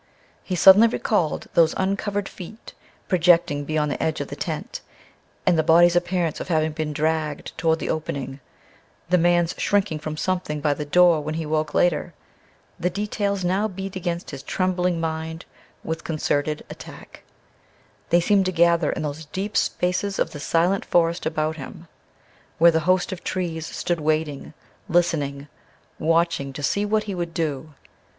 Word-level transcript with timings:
He 0.41 0.55
suddenly 0.55 0.87
recalled 0.87 1.45
those 1.53 1.75
uncovered 1.77 2.27
feet 2.27 2.73
projecting 3.07 3.65
beyond 3.65 3.91
the 3.91 4.01
edge 4.01 4.19
of 4.19 4.29
the 4.29 4.35
tent, 4.35 4.81
and 5.45 5.59
the 5.59 5.61
body's 5.61 5.95
appearance 5.95 6.39
of 6.39 6.47
having 6.47 6.71
been 6.71 6.91
dragged 6.91 7.55
towards 7.55 7.79
the 7.81 7.91
opening; 7.91 8.39
the 9.11 9.19
man's 9.19 9.53
shrinking 9.59 9.99
from 9.99 10.17
something 10.17 10.59
by 10.59 10.73
the 10.73 10.85
door 10.87 11.21
when 11.21 11.35
he 11.35 11.45
woke 11.45 11.75
later. 11.75 12.15
The 12.79 12.89
details 12.89 13.45
now 13.45 13.67
beat 13.67 13.95
against 13.95 14.31
his 14.31 14.41
trembling 14.41 14.99
mind 14.99 15.45
with 15.83 16.03
concerted 16.03 16.65
attack. 16.67 17.21
They 18.09 18.21
seemed 18.21 18.47
to 18.47 18.51
gather 18.51 18.91
in 18.91 19.03
those 19.03 19.25
deep 19.25 19.55
spaces 19.55 20.17
of 20.17 20.31
the 20.31 20.39
silent 20.39 20.83
forest 20.83 21.27
about 21.27 21.57
him, 21.57 21.87
where 22.57 22.71
the 22.71 22.79
host 22.89 23.11
of 23.11 23.23
trees 23.23 23.67
stood 23.67 23.99
waiting, 24.01 24.55
listening, 24.89 25.47
watching 25.99 26.53
to 26.53 26.63
see 26.63 26.85
what 26.85 27.03
he 27.03 27.13
would 27.13 27.35
do. 27.35 27.75